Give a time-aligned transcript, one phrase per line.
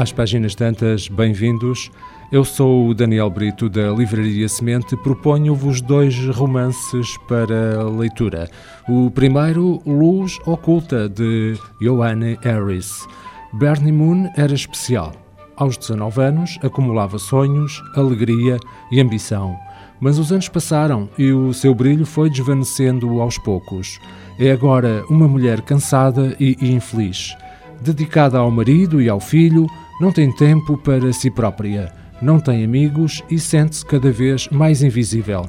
[0.00, 1.90] às páginas tantas, bem-vindos.
[2.30, 4.96] Eu sou o Daniel Brito da Livraria Semente.
[4.98, 8.48] Proponho-vos dois romances para leitura.
[8.88, 13.08] O primeiro, Luz Oculta, de Joanne Harris.
[13.52, 15.12] Bernie Moon era especial.
[15.56, 18.56] Aos 19 anos, acumulava sonhos, alegria
[18.92, 19.56] e ambição.
[19.98, 23.98] Mas os anos passaram e o seu brilho foi desvanecendo aos poucos.
[24.38, 27.36] É agora uma mulher cansada e infeliz.
[27.80, 29.66] Dedicada ao marido e ao filho,
[30.00, 35.48] não tem tempo para si própria, não tem amigos e sente-se cada vez mais invisível.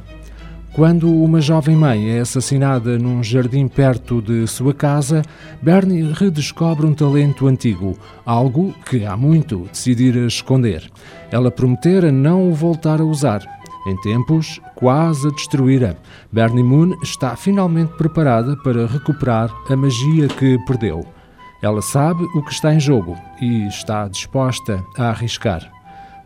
[0.73, 5.23] Quando uma jovem mãe é assassinada num jardim perto de sua casa,
[5.61, 10.89] Bernie redescobre um talento antigo, algo que há muito decidira esconder.
[11.31, 13.43] Ela prometera não o voltar a usar.
[13.87, 15.97] Em tempos, quase a destruíra,
[16.31, 21.18] Bernie Moon está finalmente preparada para recuperar a magia que perdeu.
[21.61, 25.69] Ela sabe o que está em jogo e está disposta a arriscar.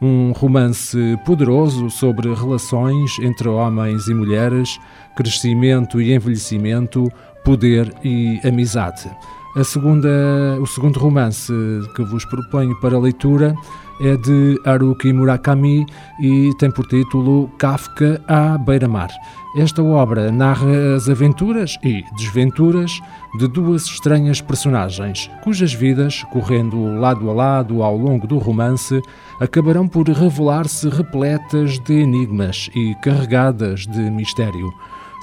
[0.01, 4.79] Um romance poderoso sobre relações entre homens e mulheres,
[5.15, 7.09] crescimento e envelhecimento,
[7.43, 9.09] poder e amizade.
[9.55, 10.09] A segunda,
[10.59, 11.53] o segundo romance
[11.95, 13.55] que vos proponho para leitura
[14.01, 15.85] é de Haruki Murakami
[16.19, 19.09] e tem por título Kafka à beira-mar.
[19.55, 22.99] Esta obra narra as aventuras e desventuras
[23.37, 28.99] de duas estranhas personagens, cujas vidas, correndo lado a lado ao longo do romance,
[29.39, 34.73] acabarão por revelar-se repletas de enigmas e carregadas de mistério.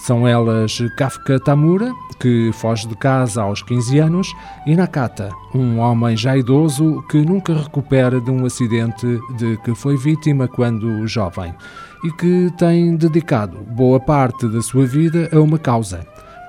[0.00, 4.34] São elas Kafka Tamura, que foge de casa aos 15 anos,
[4.66, 9.06] e Nakata, um homem já idoso que nunca recupera de um acidente
[9.36, 11.54] de que foi vítima quando jovem
[12.02, 16.00] e que tem dedicado boa parte da sua vida a uma causa: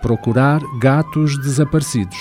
[0.02, 2.18] procurar gatos desaparecidos.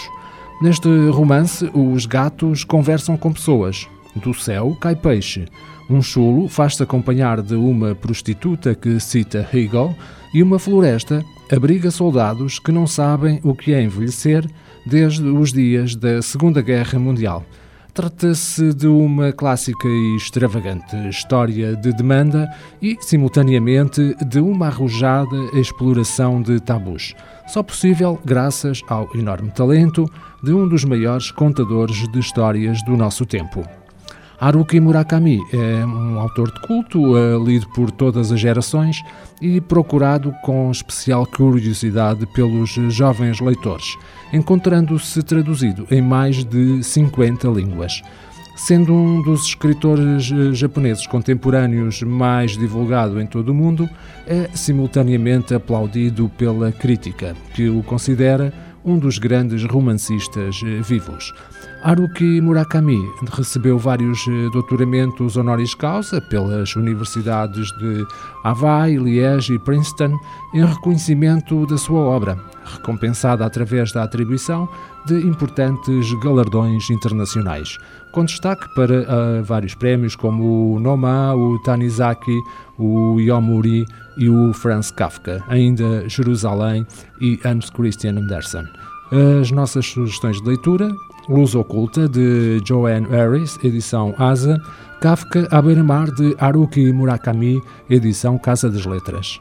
[0.61, 3.89] Neste romance, os gatos conversam com pessoas.
[4.17, 5.47] Do céu cai peixe.
[5.89, 9.95] Um chulo faz-se acompanhar de uma prostituta que cita Hegel
[10.33, 14.49] e uma floresta abriga soldados que não sabem o que é envelhecer
[14.87, 17.45] desde os dias da Segunda Guerra Mundial.
[17.93, 22.49] Trata-se de uma clássica e extravagante história de demanda
[22.81, 27.15] e, simultaneamente, de uma arrojada exploração de tabus,
[27.49, 30.09] só possível graças ao enorme talento
[30.43, 33.65] de um dos maiores contadores de histórias do nosso tempo.
[34.41, 39.03] Haruki Murakami é um autor de culto, é lido por todas as gerações
[39.39, 43.99] e procurado com especial curiosidade pelos jovens leitores,
[44.33, 48.01] encontrando-se traduzido em mais de 50 línguas.
[48.57, 53.89] Sendo um dos escritores eh, japoneses contemporâneos mais divulgado em todo o mundo,
[54.27, 58.53] é simultaneamente aplaudido pela crítica, que o considera
[58.85, 61.33] um dos grandes romancistas eh, vivos.
[61.83, 68.07] Haruki Murakami recebeu vários eh, doutoramentos honoris causa pelas universidades de
[68.45, 70.19] Hawaii, Liège e Princeton
[70.53, 74.69] em reconhecimento da sua obra, recompensada através da atribuição
[75.07, 77.79] de importantes galardões internacionais,
[78.13, 82.39] com destaque para uh, vários prémios como o Noma, o Tanizaki,
[82.79, 83.87] o Yomuri
[84.19, 86.87] e o Franz Kafka, ainda Jerusalém
[87.23, 88.65] e Hans Christian Andersen.
[89.41, 90.95] As nossas sugestões de leitura
[91.31, 94.61] Luz Oculta, de Joanne Harris, edição Asa,
[95.01, 99.41] Kafka à beira-mar, de Haruki Murakami, edição Casa das Letras.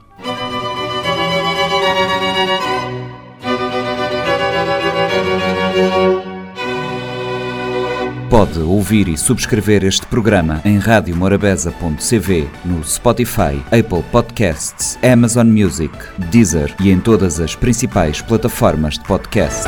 [8.30, 15.94] Pode ouvir e subscrever este programa em radiomorabeza.cv, no Spotify, Apple Podcasts, Amazon Music,
[16.30, 19.68] Deezer e em todas as principais plataformas de podcast.